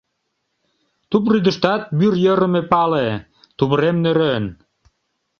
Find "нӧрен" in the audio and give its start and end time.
4.03-4.43